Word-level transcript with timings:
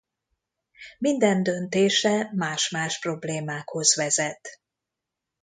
Minden 0.99 1.43
döntése 1.43 2.31
más-más 2.35 2.99
problémákhoz 2.99 3.95
vezet. 3.95 4.61